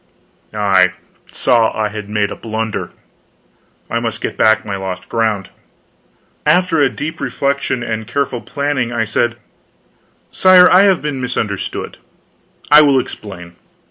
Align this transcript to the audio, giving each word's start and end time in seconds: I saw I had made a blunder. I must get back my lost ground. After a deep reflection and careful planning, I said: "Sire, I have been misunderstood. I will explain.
I 0.51 0.93
saw 1.31 1.77
I 1.79 1.89
had 1.89 2.09
made 2.09 2.31
a 2.31 2.35
blunder. 2.35 2.89
I 3.87 3.99
must 3.99 4.19
get 4.19 4.35
back 4.35 4.65
my 4.65 4.75
lost 4.75 5.07
ground. 5.07 5.49
After 6.43 6.81
a 6.81 6.89
deep 6.89 7.19
reflection 7.21 7.83
and 7.83 8.07
careful 8.07 8.41
planning, 8.41 8.91
I 8.91 9.05
said: 9.05 9.35
"Sire, 10.31 10.67
I 10.71 10.85
have 10.85 11.03
been 11.03 11.21
misunderstood. 11.21 11.97
I 12.71 12.81
will 12.81 12.99
explain. 12.99 13.57